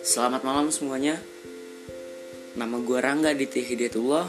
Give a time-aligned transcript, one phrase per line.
[0.00, 1.20] Selamat malam semuanya.
[2.56, 4.24] Nama gue Rangga Ditya Hidayatullah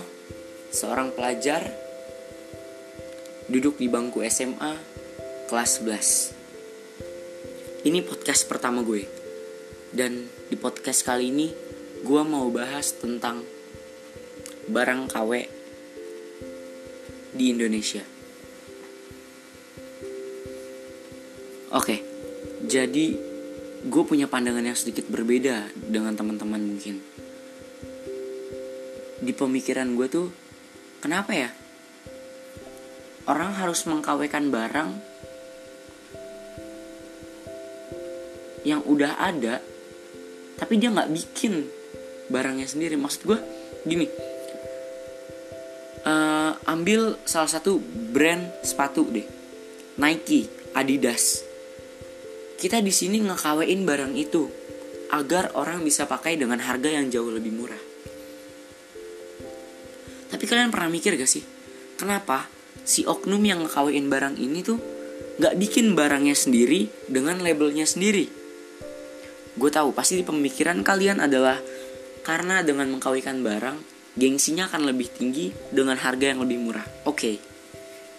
[0.67, 1.63] Seorang pelajar
[3.47, 4.75] Duduk di bangku SMA
[5.47, 9.07] Kelas 11 Ini podcast pertama gue.
[9.95, 11.47] Dan di podcast kali ini
[12.03, 13.39] Gue mau bahas tentang
[14.67, 15.47] Barang KW
[17.31, 18.03] Di Indonesia.
[21.71, 22.03] Oke
[22.67, 23.30] Jadi
[23.81, 27.01] gue punya pandangan yang sedikit berbeda dengan teman-teman mungkin.
[29.21, 30.27] Di pemikiran gue tuh
[31.01, 31.49] kenapa ya?
[33.25, 34.89] Orang harus mengkawekan barang
[38.61, 39.57] yang udah ada
[40.61, 41.65] tapi dia nggak bikin
[42.29, 42.93] barangnya sendiri.
[43.01, 43.39] Maksud gue
[43.89, 44.05] gini
[46.05, 47.81] uh, ambil salah satu
[48.13, 49.25] brand sepatu deh.
[49.97, 51.50] Nike Adidas
[52.61, 54.45] kita di sini ngekawein barang itu
[55.09, 57.81] agar orang bisa pakai dengan harga yang jauh lebih murah.
[60.29, 61.41] Tapi kalian pernah mikir gak sih,
[61.97, 62.45] kenapa
[62.85, 64.77] si oknum yang ngekawein barang ini tuh
[65.41, 68.29] gak bikin barangnya sendiri dengan labelnya sendiri?
[69.57, 71.57] Gue tahu pasti di pemikiran kalian adalah
[72.21, 73.81] karena dengan mengkawikan barang,
[74.21, 76.85] gengsinya akan lebih tinggi dengan harga yang lebih murah.
[77.09, 77.35] Oke, okay,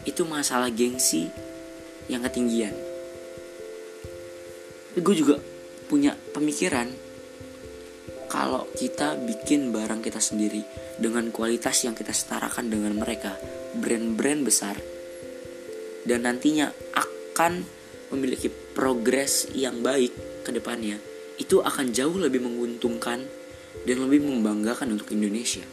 [0.02, 1.30] itu masalah gengsi
[2.10, 2.91] yang ketinggian
[4.96, 5.40] gue juga
[5.88, 6.88] punya pemikiran
[8.28, 10.64] kalau kita bikin barang kita sendiri
[10.96, 13.36] dengan kualitas yang kita setarakan dengan mereka
[13.76, 14.76] brand-brand besar
[16.08, 17.64] dan nantinya akan
[18.12, 20.12] memiliki progres yang baik
[20.44, 21.00] ke depannya
[21.40, 23.24] itu akan jauh lebih menguntungkan
[23.88, 25.64] dan lebih membanggakan untuk Indonesia.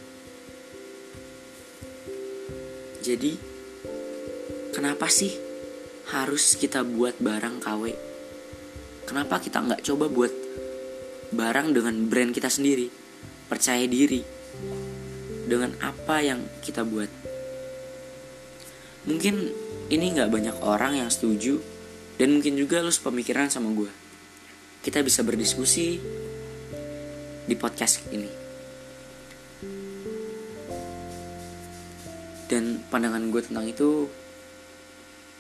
[3.04, 3.36] Jadi
[4.72, 5.36] kenapa sih
[6.12, 7.84] harus kita buat barang KW
[9.10, 10.30] Kenapa kita nggak coba buat
[11.34, 12.94] barang dengan brand kita sendiri,
[13.50, 14.22] percaya diri
[15.50, 17.10] dengan apa yang kita buat.
[19.10, 19.50] Mungkin
[19.90, 21.58] ini nggak banyak orang yang setuju
[22.22, 23.90] dan mungkin juga lu sepemikiran sama gue.
[24.86, 25.98] Kita bisa berdiskusi
[27.50, 28.30] di podcast ini.
[32.46, 34.06] Dan pandangan gue tentang itu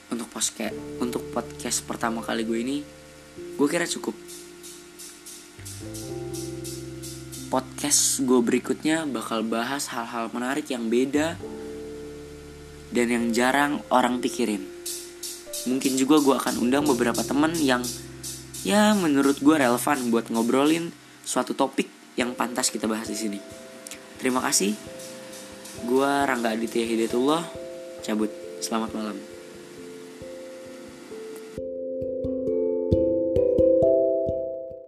[0.09, 2.98] untuk podcast untuk podcast pertama kali gue ini
[3.59, 4.15] gue kira cukup.
[7.49, 11.35] Podcast gue berikutnya bakal bahas hal-hal menarik yang beda
[12.93, 14.63] dan yang jarang orang pikirin.
[15.65, 17.81] Mungkin juga gue akan undang beberapa temen yang
[18.61, 20.93] ya menurut gue relevan buat ngobrolin
[21.25, 23.39] suatu topik yang pantas kita bahas di sini.
[24.21, 24.75] Terima kasih.
[25.87, 27.43] Gue Rangga Aditya Hidayatullah.
[28.03, 28.31] Cabut.
[28.59, 29.38] Selamat malam